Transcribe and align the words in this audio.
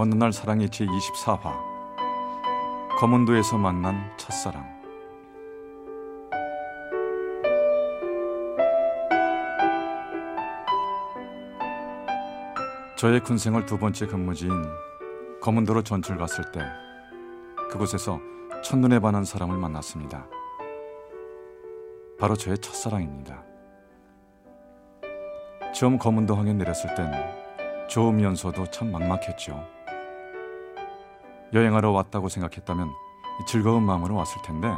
어느 0.00 0.14
날 0.14 0.32
사랑의 0.32 0.68
제24화 0.68 1.52
검은도에서 3.00 3.58
만난 3.58 3.96
첫사랑 4.16 4.64
저의 12.96 13.18
군생활 13.24 13.66
두 13.66 13.76
번째 13.76 14.06
근무지인 14.06 14.52
검은도로 15.40 15.82
전출 15.82 16.16
갔을 16.16 16.52
때 16.52 16.60
그곳에서 17.68 18.20
첫눈에 18.62 19.00
반한 19.00 19.24
사람을 19.24 19.56
만났습니다. 19.56 20.28
바로 22.20 22.36
저의 22.36 22.56
첫사랑입니다. 22.58 23.42
처음 25.74 25.98
검은도 25.98 26.36
항에 26.36 26.52
내렸을 26.52 26.94
땐 26.94 27.10
좋으면서도 27.88 28.70
참 28.70 28.92
막막했죠. 28.92 29.77
여행하러 31.52 31.90
왔다고 31.90 32.28
생각했다면 32.28 32.90
즐거운 33.46 33.84
마음으로 33.84 34.14
왔을 34.14 34.40
텐데 34.42 34.72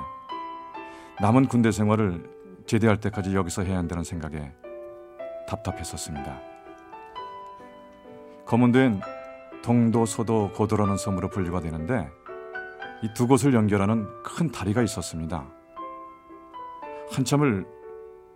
남은 1.20 1.48
군대 1.48 1.70
생활을 1.70 2.62
제대할 2.66 3.00
때까지 3.00 3.34
여기서 3.34 3.64
해야 3.64 3.78
한다는 3.78 4.04
생각에 4.04 4.52
답답했었습니다. 5.48 6.40
검은도엔 8.46 9.00
동도, 9.62 10.06
소도, 10.06 10.50
고도라는 10.52 10.96
섬으로 10.96 11.28
분류가 11.28 11.60
되는데 11.60 12.08
이 13.02 13.08
두 13.14 13.26
곳을 13.26 13.54
연결하는 13.54 14.06
큰 14.22 14.50
다리가 14.50 14.82
있었습니다. 14.82 15.46
한참을 17.10 17.66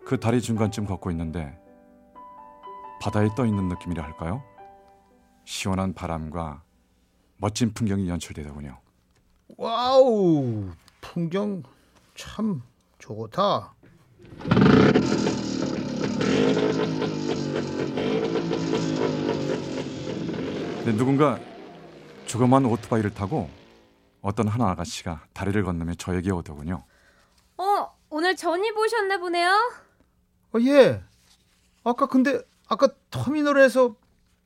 그 0.07 0.19
다리 0.19 0.41
중간쯤 0.41 0.87
걷고 0.87 1.11
있는데 1.11 1.59
바다에 3.03 3.29
떠 3.37 3.45
있는 3.45 3.69
느낌이라 3.69 4.03
할까요? 4.03 4.43
시원한 5.45 5.93
바람과 5.93 6.63
멋진 7.37 7.73
풍경이 7.73 8.09
연출되더군요. 8.09 8.81
Wow 9.57 10.71
풍경 11.01 11.63
참 12.15 12.63
좋다. 12.99 13.75
네, 20.85 20.95
누군가 20.97 21.39
조그만 22.27 22.65
오토바이를 22.67 23.15
타고 23.15 23.49
어떤 24.21 24.49
한 24.49 24.61
아가씨가 24.61 25.27
다리를 25.33 25.63
건너며 25.65 25.95
저에게 25.95 26.31
오더군요. 26.31 26.85
어, 27.57 27.95
오늘 28.11 28.37
전입 28.37 28.77
오셨나 28.77 29.19
보네요. 29.19 29.51
어, 30.55 30.59
예. 30.61 31.03
아까 31.85 32.07
근데 32.07 32.41
아까 32.69 32.89
터미널에서 33.11 33.97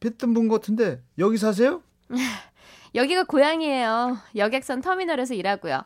뵀던 0.00 0.34
분 0.34 0.48
같은데 0.48 1.03
여기 1.19 1.38
사세요? 1.38 1.82
여기가 2.98 3.25
고향이에요. 3.25 4.19
여객선 4.34 4.81
터미널에서 4.81 5.34
일하고요. 5.34 5.82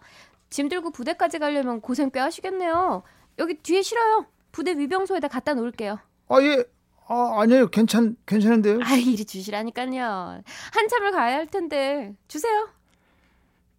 짐 0.48 0.70
들고 0.70 0.92
부대까지 0.92 1.38
가려면 1.38 1.82
고생 1.82 2.10
꽤 2.10 2.20
하시겠네요. 2.20 3.02
여기 3.38 3.54
뒤에 3.54 3.82
실어요. 3.82 4.26
부대 4.50 4.72
위병소에다 4.72 5.28
갖다 5.28 5.52
놓을게요. 5.52 5.98
아 6.28 6.42
예. 6.42 6.64
아 7.08 7.40
아니에요. 7.42 7.68
괜찮 7.68 8.16
괜찮은데요. 8.24 8.80
아, 8.82 8.94
이리 8.94 9.26
주시라니까요. 9.26 10.42
한참을 10.72 11.10
가야 11.12 11.36
할 11.36 11.46
텐데 11.46 12.14
주세요. 12.28 12.70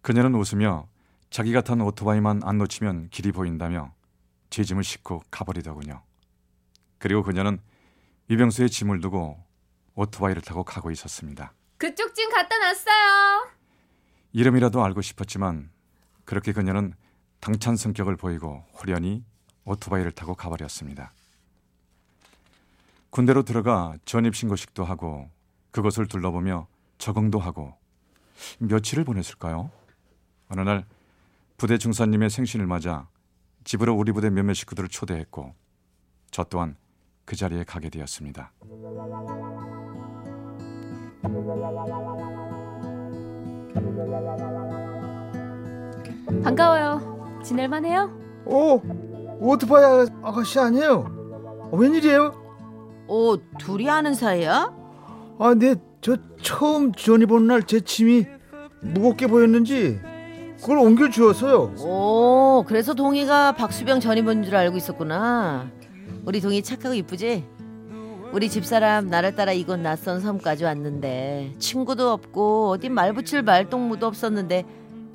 그녀는 0.02 0.32
웃으며 0.36 0.86
자기가 1.30 1.62
탄 1.62 1.80
오토바이만 1.80 2.42
안 2.44 2.58
놓치면 2.58 3.08
길이 3.10 3.32
보인다며 3.32 3.92
제 4.48 4.62
짐을 4.62 4.84
싣고 4.84 5.22
가버리더군요. 5.32 6.02
그리고 6.98 7.24
그녀는 7.24 7.58
위병소에 8.28 8.68
짐을 8.68 9.00
두고 9.00 9.42
오토바이를 9.96 10.42
타고 10.42 10.62
가고 10.62 10.92
있었습니다. 10.92 11.52
그쪽 11.84 12.14
짐 12.14 12.30
갖다 12.30 12.56
놨어요. 12.56 13.50
이름이라도 14.32 14.82
알고 14.82 15.02
싶었지만 15.02 15.70
그렇게 16.24 16.54
그녀는 16.54 16.94
당찬 17.40 17.76
성격을 17.76 18.16
보이고 18.16 18.64
호련히 18.72 19.22
오토바이를 19.66 20.12
타고 20.12 20.34
가버렸습니다. 20.34 21.12
군대로 23.10 23.42
들어가 23.42 23.98
전입신고식도 24.06 24.82
하고 24.82 25.28
그것을 25.72 26.06
둘러보며 26.06 26.68
적응도 26.96 27.38
하고 27.38 27.76
며칠을 28.60 29.04
보냈을까요? 29.04 29.70
어느 30.48 30.62
날 30.62 30.86
부대 31.58 31.76
중사님의 31.76 32.30
생신을 32.30 32.66
맞아 32.66 33.08
집으로 33.64 33.94
우리 33.94 34.10
부대 34.12 34.30
몇몇 34.30 34.54
식구들을 34.54 34.88
초대했고 34.88 35.54
저 36.30 36.44
또한 36.44 36.78
그 37.26 37.36
자리에 37.36 37.64
가게 37.64 37.90
되었습니다. 37.90 38.52
반가워요. 46.42 47.40
지낼만해요? 47.42 48.10
오 48.46 48.80
오토바이 49.40 49.84
아- 49.84 50.06
아가씨 50.22 50.58
아니에요? 50.58 51.06
어, 51.70 51.76
웬일이에요? 51.76 52.32
오, 53.08 53.36
둘이 53.58 53.88
아는 53.90 54.14
사이야? 54.14 54.72
아, 55.38 55.54
네, 55.54 55.74
저 56.00 56.16
처음 56.40 56.92
전이 56.92 57.26
본날제 57.26 57.80
짐이 57.80 58.26
무겁게 58.80 59.26
보였는지 59.26 60.00
그걸 60.60 60.78
옮겨 60.78 61.10
주었어요. 61.10 61.74
오, 61.84 62.64
그래서 62.66 62.94
동희가 62.94 63.52
박수병 63.52 64.00
전입원 64.00 64.42
줄 64.42 64.56
알고 64.56 64.76
있었구나. 64.76 65.66
우리 66.24 66.40
동희 66.40 66.62
착하고 66.62 66.94
이쁘지? 66.94 67.44
우리 68.34 68.50
집사람 68.50 69.10
나를 69.10 69.36
따라 69.36 69.52
이곳 69.52 69.78
낯선 69.78 70.20
섬까지 70.20 70.64
왔는데 70.64 71.54
친구도 71.60 72.10
없고 72.10 72.70
어디 72.70 72.88
말 72.88 73.12
붙일 73.12 73.42
말동무도 73.42 74.08
없었는데 74.08 74.64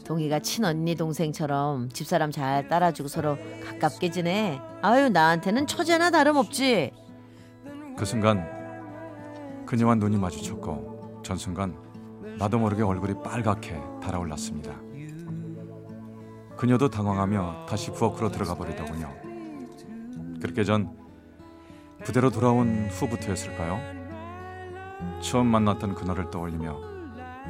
동희가 0.05 0.39
친언니 0.39 0.95
동생처럼 0.95 1.89
집사람 1.89 2.31
잘 2.31 2.69
따라주고 2.69 3.09
서로 3.09 3.37
가깝게 3.65 4.11
지내. 4.11 4.61
아유 4.81 5.09
나한테는 5.09 5.67
처제나 5.67 6.11
다름없지. 6.11 6.93
그 7.97 8.05
순간 8.05 8.47
그녀와 9.65 9.95
눈이 9.95 10.15
마주쳤고 10.15 11.19
전 11.21 11.35
순간 11.35 11.75
나도 12.37 12.57
모르게 12.57 12.83
얼굴이 12.83 13.15
빨갛게 13.21 13.81
달아올랐습니다. 14.01 14.71
그녀도 16.55 16.89
당황하며 16.89 17.65
다시 17.67 17.91
부엌으로 17.91 18.31
들어가 18.31 18.55
버리더군요. 18.55 19.13
그렇게 20.41 20.63
전 20.63 20.98
부대로 22.03 22.29
돌아온 22.29 22.87
후부터였을까요? 22.89 23.79
처음 25.21 25.47
만났던 25.47 25.95
그날을 25.95 26.29
떠올리며 26.31 26.79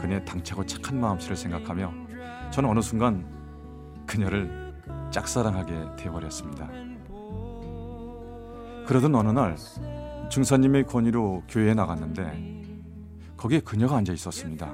그녀의 0.02 0.26
당차고 0.26 0.66
착한 0.66 1.00
마음씨를 1.00 1.36
생각하며 1.36 1.94
저는 2.52 2.69
어느 2.69 2.81
순간 2.81 3.25
그녀를 4.06 4.74
짝사랑하게 5.12 5.96
되어버렸습니다. 5.98 6.69
그러던 8.86 9.13
어느 9.16 9.30
날 9.30 9.56
중사님의 10.30 10.86
권위로 10.86 11.44
교회에 11.48 11.74
나갔는데 11.74 12.60
거기에 13.38 13.60
그녀가 13.60 13.98
앉아 13.98 14.13
있었습니다. 14.13 14.72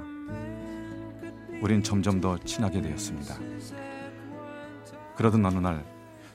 우린 1.62 1.83
점점 1.83 2.21
더 2.21 2.38
친하게 2.39 2.81
되었습니다. 2.81 3.36
그러던 5.16 5.45
어느 5.45 5.57
날 5.60 5.86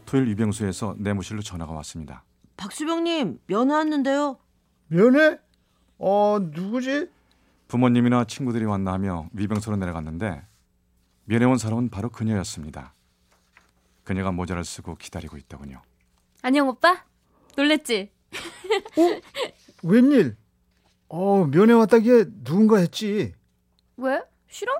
토요일 0.04 0.28
위병소에서 0.28 0.96
내무실로 0.98 1.42
전화가 1.42 1.72
왔습니다. 1.72 2.24
박수병님 2.60 3.40
면회 3.46 3.74
왔는데요. 3.74 4.36
면회? 4.88 5.38
어, 5.98 6.36
누구지? 6.38 7.08
부모님이나 7.68 8.24
친구들이 8.24 8.66
왔나 8.66 8.92
하며 8.92 9.30
위병소로 9.32 9.76
내려갔는데 9.78 10.46
면회 11.24 11.46
온 11.46 11.56
사람은 11.56 11.88
바로 11.88 12.10
그녀였습니다. 12.10 12.92
그녀가 14.04 14.30
모자를 14.30 14.64
쓰고 14.64 14.96
기다리고 14.96 15.38
있더군요. 15.38 15.80
안녕 16.42 16.68
오빠. 16.68 17.02
놀랬지? 17.56 18.10
어? 18.34 19.20
웬일? 19.82 20.36
어, 21.08 21.46
면회 21.46 21.72
왔다기에 21.72 22.26
누군가 22.44 22.76
했지. 22.76 23.32
왜? 23.96 24.22
싫어? 24.48 24.72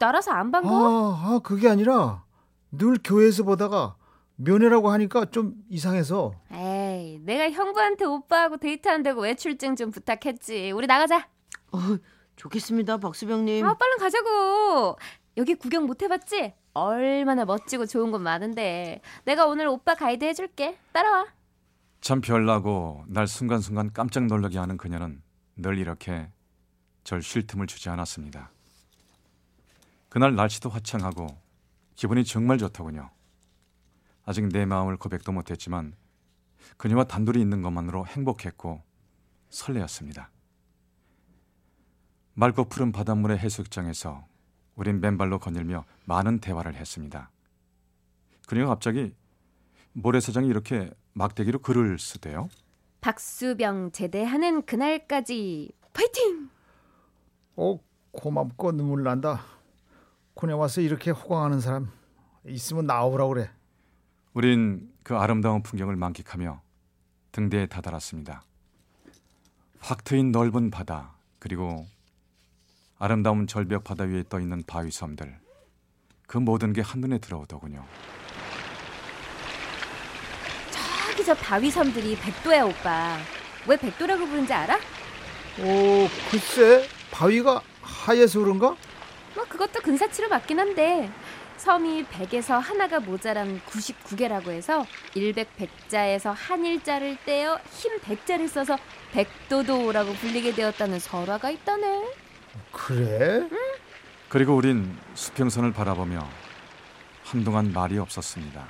나라서 0.00 0.32
안 0.32 0.50
반가워? 0.50 1.14
아, 1.14 1.34
아, 1.34 1.38
그게 1.44 1.68
아니라 1.68 2.24
늘 2.72 2.96
교회에서 3.04 3.44
보다가 3.44 3.94
면회라고 4.36 4.90
하니까 4.90 5.26
좀 5.26 5.54
이상해서. 5.68 6.32
에이, 6.52 7.20
내가 7.22 7.50
형부한테 7.50 8.04
오빠하고 8.04 8.56
데이트한다고 8.56 9.22
외출증 9.22 9.76
좀 9.76 9.90
부탁했지. 9.90 10.72
우리 10.72 10.86
나가자. 10.86 11.28
어, 11.72 11.78
좋겠습니다, 12.36 12.98
박수병님. 12.98 13.64
아, 13.64 13.74
빨리 13.74 13.96
가자고. 13.98 14.96
여기 15.36 15.54
구경 15.54 15.86
못 15.86 16.02
해봤지? 16.02 16.54
얼마나 16.74 17.44
멋지고 17.44 17.86
좋은 17.86 18.10
곳 18.10 18.20
많은데. 18.20 19.00
내가 19.24 19.46
오늘 19.46 19.68
오빠 19.68 19.94
가이드 19.94 20.24
해줄게. 20.24 20.78
따라와. 20.92 21.26
참 22.00 22.20
별나고 22.20 23.04
날 23.08 23.26
순간순간 23.26 23.92
깜짝 23.92 24.26
놀라게 24.26 24.58
하는 24.58 24.76
그녀는 24.76 25.22
늘 25.56 25.78
이렇게 25.78 26.28
절 27.04 27.22
쉴 27.22 27.46
틈을 27.46 27.66
주지 27.66 27.88
않았습니다. 27.88 28.50
그날 30.08 30.34
날씨도 30.34 30.68
화창하고 30.70 31.26
기분이 31.94 32.24
정말 32.24 32.58
좋더군요. 32.58 33.10
아직 34.24 34.48
내 34.48 34.64
마음을 34.64 34.96
고백도 34.96 35.32
못했지만 35.32 35.94
그녀와 36.76 37.04
단둘이 37.04 37.40
있는 37.40 37.62
것만으로 37.62 38.06
행복했고 38.06 38.82
설레었습니다. 39.50 40.30
맑고 42.34 42.64
푸른 42.64 42.90
바닷물의 42.90 43.38
해수욕장에서 43.38 44.26
우린 44.74 45.00
맨발로 45.00 45.38
거닐며 45.38 45.84
많은 46.04 46.40
대화를 46.40 46.74
했습니다. 46.74 47.30
그녀가 48.48 48.70
갑자기 48.70 49.14
모래사장이 49.92 50.48
이렇게 50.48 50.90
막대기로 51.12 51.60
글을 51.60 51.98
쓰대요. 51.98 52.48
박수병 53.00 53.92
제대하는 53.92 54.62
그날까지 54.62 55.70
파이팅! 55.92 56.50
어 57.56 57.78
고맙고 58.10 58.72
눈물 58.72 59.04
난다. 59.04 59.44
군에 60.34 60.52
와서 60.52 60.80
이렇게 60.80 61.12
호강하는 61.12 61.60
사람 61.60 61.92
있으면 62.46 62.86
나오라 62.86 63.26
그래. 63.28 63.50
우린 64.34 64.90
그 65.04 65.16
아름다운 65.16 65.62
풍경을 65.62 65.94
만끽하며 65.94 66.60
등대에 67.30 67.66
다다랐습니다. 67.66 68.42
확 69.78 70.02
트인 70.02 70.32
넓은 70.32 70.70
바다 70.70 71.14
그리고 71.38 71.86
아름다운 72.98 73.46
절벽 73.46 73.84
바다 73.84 74.04
위에 74.04 74.24
떠 74.28 74.40
있는 74.40 74.62
바위 74.66 74.90
섬들 74.90 75.38
그 76.26 76.38
모든 76.38 76.72
게 76.72 76.80
한눈에 76.80 77.18
들어오더군요. 77.18 77.84
저기 80.72 81.24
저 81.24 81.34
바위 81.34 81.70
섬들이 81.70 82.16
백도야 82.16 82.64
오빠. 82.64 83.18
왜 83.68 83.76
백도라고 83.76 84.26
부르는지 84.26 84.52
알아? 84.52 84.76
어 84.76 86.08
글쎄 86.30 86.88
바위가 87.12 87.62
하얘서 87.82 88.40
그런가? 88.40 88.74
뭐 89.36 89.44
그것도 89.48 89.80
근사치로 89.80 90.28
맞긴 90.28 90.58
한데 90.58 91.08
섬이 91.64 92.04
100에서 92.04 92.60
하나가 92.60 93.00
모자란 93.00 93.58
99개라고 93.62 94.50
해서 94.50 94.84
일백 95.14 95.56
백자에서 95.56 96.30
한일자를 96.32 97.16
떼어 97.24 97.58
흰 97.70 97.98
백자를 98.00 98.48
써서 98.48 98.76
백도도라고 99.12 100.12
불리게 100.12 100.52
되었다는 100.52 100.98
설화가 100.98 101.48
있다네. 101.48 102.12
그래? 102.70 103.48
그리고 104.28 104.54
우린 104.54 104.94
수평선을 105.14 105.72
바라보며 105.72 106.28
한동안 107.24 107.72
말이 107.72 107.96
없었습니다. 107.98 108.66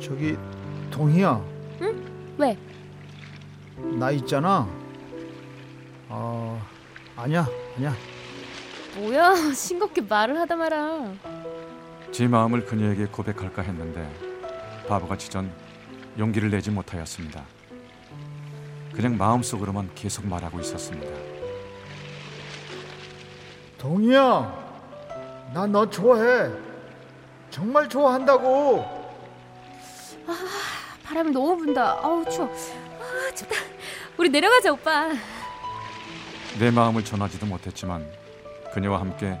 저기 0.00 0.38
동희야 0.90 1.59
왜? 2.40 2.56
나 3.76 4.10
있잖아. 4.12 4.66
아 6.08 6.60
아니야 7.16 7.46
아니야. 7.76 7.94
뭐야 8.96 9.34
싱겁게 9.52 10.00
말을 10.00 10.38
하다 10.40 10.56
마라. 10.56 11.12
제 12.10 12.26
마음을 12.26 12.64
그녀에게 12.64 13.06
고백할까 13.06 13.60
했는데 13.62 14.10
바보같이 14.88 15.28
전 15.28 15.52
용기를 16.18 16.50
내지 16.50 16.70
못하였습니다. 16.70 17.44
그냥 18.94 19.16
마음속으로만 19.18 19.90
계속 19.94 20.26
말하고 20.26 20.60
있었습니다. 20.60 21.12
동희야 23.78 24.70
나 25.52 25.66
너 25.66 25.88
좋아해. 25.88 26.50
정말 27.50 27.88
좋아한다고. 27.88 28.98
바람이 31.10 31.32
너무 31.32 31.56
분다. 31.56 31.98
아우 32.04 32.24
추워. 32.30 32.46
아 32.46 33.34
춥다. 33.34 33.56
우리 34.16 34.28
내려가자 34.28 34.72
오빠. 34.72 35.08
내 36.60 36.70
마음을 36.70 37.04
전하지도 37.04 37.46
못했지만 37.46 38.08
그녀와 38.72 39.00
함께 39.00 39.36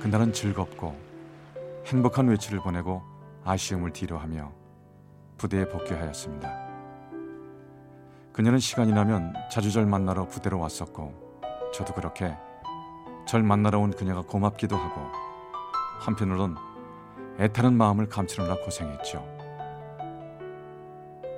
그날은 0.00 0.34
즐겁고 0.34 0.94
행복한 1.86 2.28
외출을 2.28 2.60
보내고 2.60 3.02
아쉬움을 3.46 3.92
뒤로하며 3.94 4.52
부대에 5.38 5.66
복귀하였습니다. 5.70 6.68
그녀는 8.34 8.58
시간이 8.58 8.92
나면 8.92 9.32
자주 9.50 9.72
절 9.72 9.86
만나러 9.86 10.28
부대로 10.28 10.58
왔었고 10.58 11.40
저도 11.72 11.94
그렇게 11.94 12.36
절 13.26 13.42
만나러 13.42 13.78
온 13.78 13.90
그녀가 13.90 14.20
고맙기도 14.20 14.76
하고 14.76 15.00
한편으론 16.00 16.58
애타는 17.38 17.72
마음을 17.72 18.06
감추느라 18.06 18.56
고생했죠. 18.56 19.39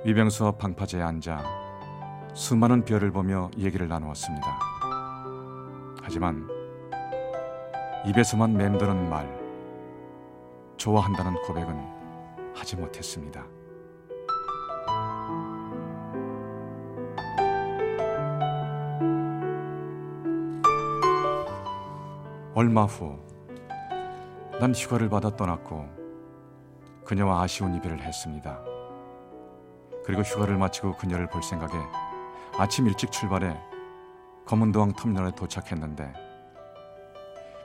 위병수 0.05 0.45
앞 0.45 0.57
방파제에 0.57 1.01
앉아 1.01 1.41
수많은 2.33 2.83
별을 2.83 3.11
보며 3.11 3.49
얘기를 3.57 3.87
나누었습니다. 3.87 4.59
하지만 6.01 6.45
입에서만 8.05 8.51
맴도는 8.51 9.09
말, 9.09 9.25
좋아한다는 10.75 11.35
고백은 11.43 12.53
하지 12.53 12.75
못했습니다. 12.75 13.45
얼마 22.53 22.83
후, 22.83 23.17
난 24.59 24.75
휴가를 24.75 25.07
받아 25.07 25.33
떠났고 25.33 25.87
그녀와 27.05 27.43
아쉬운 27.43 27.73
이별을 27.75 28.01
했습니다. 28.01 28.72
그리고 30.05 30.21
휴가를 30.21 30.57
마치고 30.57 30.97
그녀를 30.97 31.29
볼 31.29 31.41
생각에 31.43 31.73
아침 32.57 32.87
일찍 32.87 33.11
출발해 33.11 33.57
검은도항 34.45 34.93
터미널에 34.93 35.31
도착했는데 35.35 36.13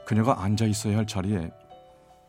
그녀가 0.05 0.41
앉아 0.43 0.65
있어야 0.65 0.97
할 0.97 1.05
자리에 1.05 1.51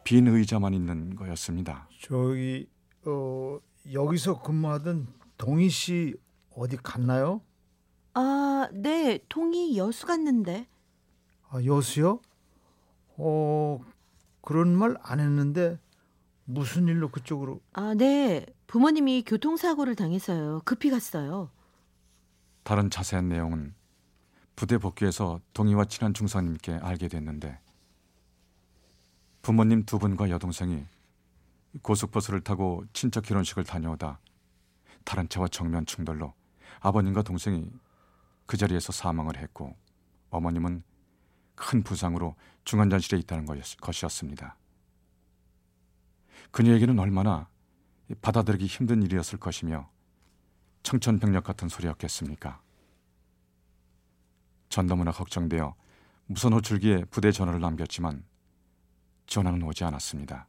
빈 0.05 0.27
의자만 0.27 0.75
있는 0.75 1.15
거였습니다. 1.15 1.89
저기 2.03 2.69
어 3.07 3.59
여기서 3.93 4.43
근무하던 4.43 5.09
동희 5.39 5.69
씨 5.71 6.15
어디 6.55 6.77
갔나요? 6.77 7.41
아, 8.13 8.69
네, 8.73 9.21
통이 9.29 9.79
여수 9.79 10.07
갔는데. 10.07 10.67
아, 11.49 11.65
여수요? 11.65 12.21
어 13.17 13.79
그런 14.43 14.77
말 14.77 14.97
안 15.03 15.21
했는데 15.21 15.79
무슨 16.45 16.89
일로 16.89 17.11
그쪽으로? 17.11 17.61
아, 17.73 17.95
네, 17.97 18.45
부모님이 18.71 19.25
교통사고를 19.27 19.97
당해서요. 19.97 20.61
급히 20.65 20.91
갔어요. 20.91 21.51
다른 22.63 22.89
자세한 22.89 23.29
내용은 23.29 23.75
부대 24.55 24.79
복귀해서 24.79 25.41
동희와 25.55 25.87
친한 25.87 26.15
중사님께 26.15 26.75
알게 26.75 27.09
됐는데 27.09 27.59
부모님 29.43 29.85
두 29.87 29.99
분과 29.99 30.31
여동생이 30.31 30.85
고속버스를 31.83 32.43
타고 32.43 32.85
친척 32.93 33.25
결혼식을 33.25 33.65
다녀오다 33.65 34.21
다른 35.03 35.29
차와 35.29 35.49
정면 35.49 35.85
충돌로 35.85 36.33
아버님과 36.79 37.23
동생이 37.23 37.69
그 38.47 38.57
자리에서 38.57 38.93
사망을 38.93 39.37
했고 39.37 39.75
어머님은 40.31 40.85
큰 41.57 41.83
부상으로 41.83 42.37
중환자실에 42.65 43.19
있다는 43.19 43.47
것이었- 43.47 43.81
것이었습니다. 43.81 44.55
그녀에게는 46.53 47.01
얼마나 47.01 47.49
받아들이기 48.21 48.67
힘든 48.67 49.03
일이었을 49.03 49.39
것이며 49.39 49.89
청천벽력 50.83 51.45
같은 51.45 51.69
소리였겠습니까? 51.69 52.61
전 54.69 54.87
너무나 54.87 55.11
걱정되어 55.11 55.75
무선 56.27 56.53
호출기에 56.53 57.05
부대 57.07 57.33
전화를 57.33 57.61
남겼지만 57.61 58.25
전화는 59.27 59.63
오지 59.63 59.85
않았습니다. 59.85 60.47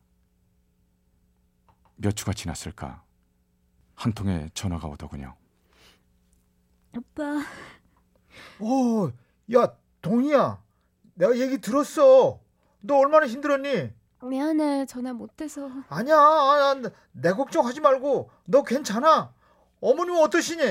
몇 1.95 2.15
주가 2.15 2.33
지났을까 2.33 3.03
한 3.95 4.13
통의 4.13 4.49
전화가 4.53 4.87
오더군요. 4.87 5.35
오빠 6.97 7.43
어, 8.59 9.11
야 9.53 9.75
동희야, 10.01 10.61
내가 11.13 11.37
얘기 11.37 11.59
들었어. 11.59 12.39
너 12.79 12.97
얼마나 12.97 13.27
힘들었니? 13.27 13.91
미안해 14.23 14.85
전화 14.85 15.13
못해서. 15.13 15.69
아니야, 15.89 16.15
아, 16.17 16.73
나- 16.81 16.89
내 17.11 17.31
걱정하지 17.33 17.81
말고 17.81 18.29
너 18.45 18.63
괜찮아. 18.63 19.33
어머님은 19.81 20.19
어떠시니? 20.21 20.63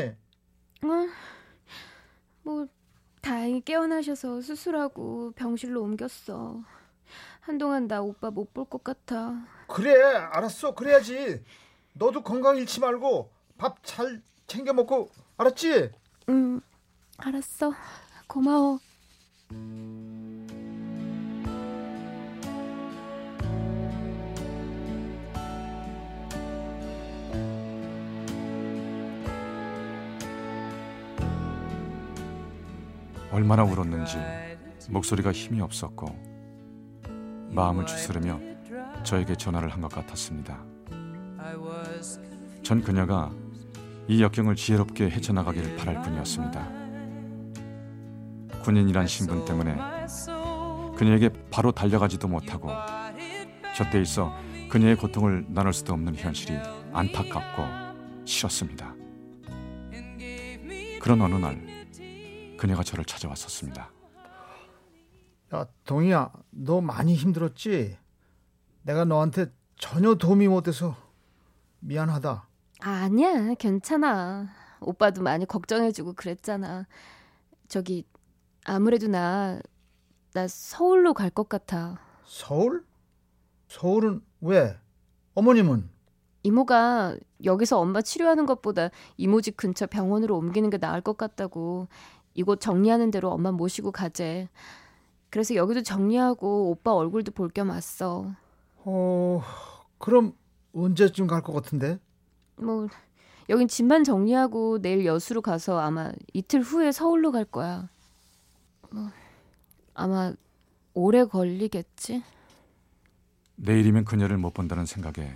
어, 0.82 1.08
뭐 2.42 2.66
다행히 3.20 3.60
깨어나셔서 3.62 4.40
수술하고 4.40 5.32
병실로 5.32 5.82
옮겼어. 5.82 6.62
한동안 7.40 7.88
나 7.88 8.02
오빠 8.02 8.30
못 8.30 8.52
볼 8.54 8.64
것 8.66 8.84
같아. 8.84 9.34
그래 9.66 9.94
알았어 10.02 10.74
그래야지. 10.74 11.44
너도 11.94 12.22
건강 12.22 12.56
잃지 12.56 12.80
말고 12.80 13.30
밥 13.58 13.76
잘 13.84 14.22
챙겨 14.46 14.72
먹고 14.72 15.10
알았지? 15.36 15.90
응, 16.28 16.60
알았어. 17.18 17.72
고마워. 18.26 18.80
얼마나 33.40 33.64
울었는지 33.64 34.18
목소리가 34.90 35.32
힘이 35.32 35.62
없었고 35.62 36.06
마음을 37.50 37.86
추스르며 37.86 38.38
저에게 39.02 39.34
전화를 39.34 39.70
한 39.70 39.80
것 39.80 39.90
같았습니다. 39.90 40.62
전 42.62 42.82
그녀가 42.82 43.32
이 44.08 44.22
역경을 44.22 44.56
지혜롭게 44.56 45.08
헤쳐나가기를 45.08 45.74
바랄 45.76 46.02
뿐이었습니다. 46.02 46.68
군인이란 48.62 49.06
신분 49.06 49.46
때문에 49.46 49.74
그녀에게 50.98 51.30
바로 51.50 51.72
달려가지도 51.72 52.28
못하고 52.28 52.68
곁에 53.74 54.02
있어 54.02 54.34
그녀의 54.68 54.96
고통을 54.96 55.46
나눌 55.48 55.72
수도 55.72 55.94
없는 55.94 56.14
현실이 56.14 56.58
안타깝고 56.92 57.62
싫었습니다. 58.26 58.94
그런 61.00 61.22
어느 61.22 61.36
날 61.36 61.79
그녀가 62.60 62.82
저를 62.82 63.06
찾아왔었습니다. 63.06 63.90
야 65.54 65.66
동희야 65.84 66.30
너 66.50 66.82
많이 66.82 67.14
힘들었지? 67.14 67.96
내가 68.82 69.06
너한테 69.06 69.46
전혀 69.78 70.14
도움이 70.14 70.46
못 70.46 70.62
돼서 70.64 70.94
미안하다. 71.78 72.46
아니야, 72.80 73.54
괜찮아. 73.54 74.48
오빠도 74.80 75.22
많이 75.22 75.46
걱정해주고 75.46 76.12
그랬잖아. 76.12 76.86
저기 77.66 78.04
아무래도 78.66 79.08
나, 79.08 79.58
나 80.34 80.46
서울로 80.46 81.14
갈 81.14 81.30
것 81.30 81.48
같아. 81.48 81.98
서울? 82.26 82.84
서울은 83.68 84.20
왜? 84.42 84.78
어머님은? 85.34 85.88
이모가 86.42 87.16
여기서 87.44 87.78
엄마 87.80 88.02
치료하는 88.02 88.44
것보다 88.44 88.90
이모 89.16 89.40
집 89.40 89.56
근처 89.56 89.86
병원으로 89.86 90.36
옮기는 90.36 90.68
게 90.70 90.76
나을 90.78 91.00
것 91.00 91.16
같다고 91.16 91.88
이곳 92.34 92.60
정리하는 92.60 93.10
대로 93.10 93.30
엄마 93.30 93.50
모시고 93.52 93.92
가재. 93.92 94.48
그래서 95.30 95.54
여기도 95.54 95.82
정리하고 95.82 96.70
오빠 96.70 96.92
얼굴도 96.94 97.32
볼 97.32 97.50
겸 97.50 97.68
왔어. 97.70 98.32
어 98.84 99.42
그럼 99.98 100.32
언제쯤 100.74 101.26
갈 101.26 101.42
것 101.42 101.52
같은데? 101.52 101.98
뭐 102.56 102.88
여긴 103.48 103.68
집만 103.68 104.04
정리하고 104.04 104.80
내일 104.80 105.04
여수로 105.04 105.42
가서 105.42 105.78
아마 105.78 106.12
이틀 106.32 106.60
후에 106.62 106.92
서울로 106.92 107.32
갈 107.32 107.44
거야. 107.44 107.88
뭐 108.90 109.10
아마 109.94 110.32
오래 110.94 111.24
걸리겠지. 111.24 112.22
내일이면 113.56 114.04
그녀를 114.04 114.38
못 114.38 114.54
본다는 114.54 114.86
생각에 114.86 115.34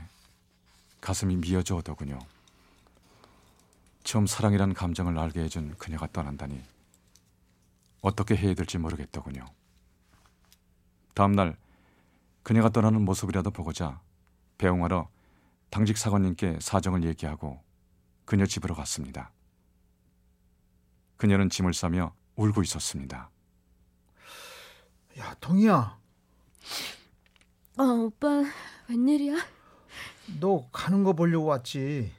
가슴이 1.01 1.37
미어져 1.37 1.77
오더군요. 1.77 2.19
처음 4.03 4.27
사랑이란 4.27 4.75
감정을 4.75 5.19
알게 5.19 5.41
해준 5.41 5.75
그녀가 5.79 6.07
떠난다니 6.13 6.61
어떻게 8.05 8.37
해야 8.37 8.53
될지 8.53 8.77
모르겠더군요. 8.77 9.47
다음 11.15 11.33
날 11.33 11.57
그녀가 12.43 12.69
떠나는 12.69 13.03
모습이라도 13.03 13.51
보고자 13.51 14.03
배웅하러 14.59 15.09
당직 15.71 15.97
사관님께 15.97 16.59
사정을 16.61 17.05
얘기하고 17.05 17.63
그녀 18.27 18.45
집으로 18.45 18.75
갔습니다. 18.75 19.33
그녀는 21.17 21.49
짐을 21.49 21.73
싸며 21.73 22.15
울고 22.37 22.63
있었습니다. 22.65 23.31
야 25.19 25.35
동희야 25.41 25.99
어 27.79 27.83
오빠 27.83 28.45
웬일이야? 28.91 29.37
너 30.41 30.69
가는 30.73 31.05
거 31.05 31.15
보려고 31.15 31.47
왔지. 31.47 32.13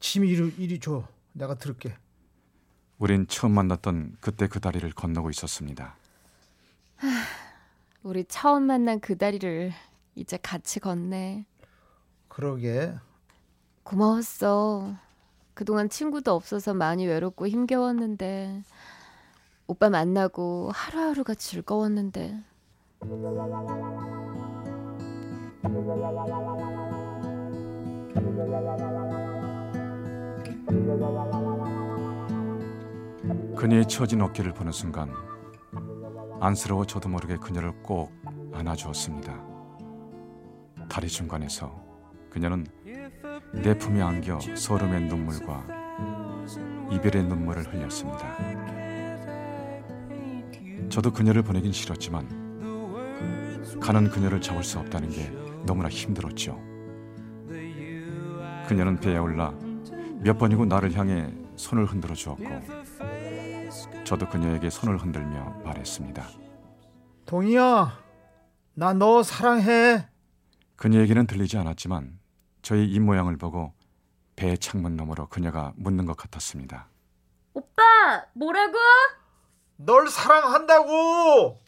짐 0.00 0.26
이리, 0.26 0.54
이리 0.58 0.78
줘. 0.78 1.08
내가 1.32 1.54
들을게. 1.54 1.96
우린 2.98 3.26
처음 3.26 3.52
만났던 3.52 4.16
그때 4.20 4.46
그 4.46 4.60
다리를 4.60 4.88
건너고 4.92 5.30
있었습니다. 5.30 5.96
우리 8.02 8.24
처음 8.24 8.64
만난 8.64 9.00
그 9.00 9.16
다리를 9.16 9.72
이제 10.14 10.38
같이 10.40 10.78
걷네. 10.80 11.44
그러게. 12.28 12.94
고마웠어. 13.82 14.94
그동안 15.54 15.88
친구도 15.88 16.32
없어서 16.32 16.74
많이 16.74 17.06
외롭고 17.06 17.46
힘겨웠는데 17.46 18.62
오빠 19.66 19.88
만나고 19.88 20.70
하루하루가 20.74 21.34
즐거웠는데 21.34 22.42
그녀의 33.56 33.86
처진 33.86 34.20
어깨를 34.20 34.52
보는 34.52 34.72
순간 34.72 35.12
안쓰러워 36.40 36.84
저도 36.84 37.08
모르게 37.08 37.36
그녀를 37.36 37.72
꼭 37.82 38.12
안아주었습니다. 38.52 39.32
다리 40.88 41.08
중간에서 41.08 41.74
그녀는 42.30 42.66
내 43.52 43.76
품에 43.78 44.02
안겨 44.02 44.38
서름의 44.40 45.02
눈물과 45.02 45.66
이별의 46.90 47.24
눈물을 47.24 47.72
흘렸습니다. 47.72 48.36
저도 50.88 51.12
그녀를 51.12 51.42
보내긴 51.42 51.72
싫었지만 51.72 52.44
가는 53.80 54.08
그녀를 54.10 54.40
잡을 54.40 54.62
수 54.62 54.78
없다는 54.78 55.10
게 55.10 55.32
너무나 55.64 55.88
힘들었죠. 55.88 56.60
그녀는 58.66 58.98
배에 58.98 59.16
올라 59.18 59.54
몇 60.20 60.38
번이고 60.38 60.64
나를 60.66 60.92
향해 60.94 61.32
손을 61.56 61.84
흔들어 61.86 62.14
주었고 62.14 62.44
저도 64.04 64.28
그녀에게 64.28 64.70
손을 64.70 64.98
흔들며 64.98 65.60
말했습니다. 65.64 66.26
동희야, 67.26 67.98
나 68.74 68.92
너 68.92 69.22
사랑해. 69.22 70.06
그녀에게는 70.76 71.26
들리지 71.26 71.56
않았지만 71.56 72.18
저의 72.62 72.86
입모양을 72.90 73.36
보고 73.38 73.72
배의 74.36 74.58
창문 74.58 74.96
너머로 74.96 75.28
그녀가 75.28 75.72
묻는 75.76 76.04
것 76.06 76.16
같았습니다. 76.16 76.88
오빠 77.54 78.24
뭐라고? 78.34 78.76
널 79.76 80.08
사랑한다고. 80.08 81.60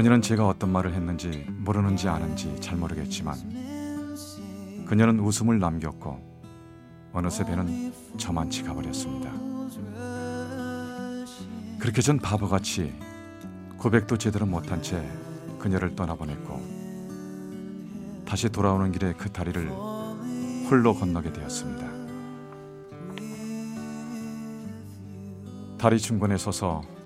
그녀는 0.00 0.22
제가 0.22 0.48
어떤 0.48 0.72
말을 0.72 0.94
했는지 0.94 1.44
모르는지 1.58 2.08
아는지 2.08 2.58
잘 2.58 2.78
모르겠지만 2.78 3.36
그녀는 4.86 5.20
웃음을 5.20 5.58
남겼고 5.58 7.10
어느새 7.12 7.44
배는 7.44 7.92
저만치 8.16 8.62
가버렸습니다. 8.62 9.30
그렇게 11.78 12.00
전 12.00 12.18
바보같이 12.18 12.94
고백도 13.76 14.16
제대로 14.16 14.46
못한 14.46 14.80
채 14.80 15.06
그녀를 15.58 15.94
떠나보냈고 15.94 18.24
다시 18.24 18.48
돌아오는 18.48 18.90
길에 18.92 19.12
그 19.12 19.30
다리를 19.30 19.68
홀로 20.70 20.94
건너게 20.94 21.30
되었습니다. 21.30 21.86
다리 25.76 25.98
중간에 25.98 26.38
서서 26.38 26.99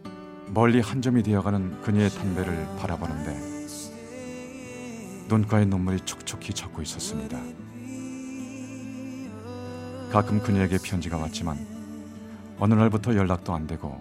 멀리 0.48 0.80
한 0.80 1.02
점이 1.02 1.22
되어가는 1.22 1.82
그녀의 1.82 2.10
담배를 2.10 2.66
바라보는데 2.78 3.54
눈가에 5.28 5.64
눈물이 5.64 6.00
촉촉히 6.00 6.52
젖고 6.52 6.82
있었습니다. 6.82 7.38
가끔 10.10 10.40
그녀에게 10.40 10.78
편지가 10.78 11.16
왔지만 11.16 11.58
어느 12.58 12.74
날부터 12.74 13.16
연락도 13.16 13.52
안 13.52 13.66
되고 13.66 14.00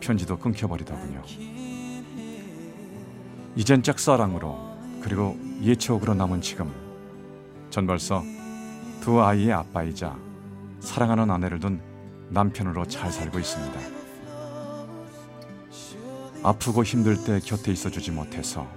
편지도 0.00 0.38
끊겨버리더군요. 0.38 1.22
이젠 3.54 3.82
짝사랑으로 3.82 4.76
그리고 5.00 5.38
예치옥으로 5.62 6.14
남은 6.14 6.42
지금 6.42 6.70
전 7.70 7.86
벌써 7.86 8.22
두 9.00 9.22
아이의 9.22 9.52
아빠이자 9.52 10.16
사랑하는 10.80 11.30
아내를 11.30 11.60
둔 11.60 11.80
남편으로 12.28 12.86
잘 12.86 13.10
살고 13.10 13.38
있습니다. 13.38 13.95
아프고 16.46 16.84
힘들 16.84 17.16
때 17.24 17.40
곁에 17.40 17.72
있어 17.72 17.90
주지 17.90 18.12
못해서 18.12 18.68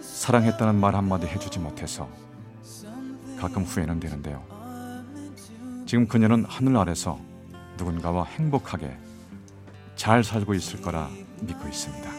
사랑했다는 0.00 0.74
말 0.74 0.96
한마디 0.96 1.28
해주지 1.28 1.60
못해서 1.60 2.08
가끔 3.38 3.62
후회는 3.62 4.00
되는데요. 4.00 4.42
지금 5.86 6.08
그녀는 6.08 6.44
하늘 6.48 6.76
아래서 6.76 7.20
누군가와 7.76 8.24
행복하게 8.24 8.98
잘 9.94 10.24
살고 10.24 10.54
있을 10.54 10.82
거라 10.82 11.08
믿고 11.40 11.68
있습니다. 11.68 12.10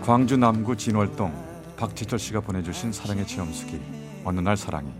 광주 0.00 0.38
남구 0.38 0.74
진월동 0.74 1.30
박지철 1.76 2.18
씨가 2.18 2.40
보내주신 2.40 2.90
사랑의 2.90 3.26
체험수기 3.26 4.09
어느 4.24 4.40
날 4.40 4.56
사랑이 4.56 4.92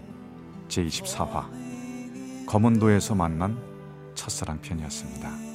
제24화 0.68 2.46
검은도에서 2.46 3.14
만난 3.14 3.58
첫사랑 4.14 4.60
편이었습니다. 4.60 5.49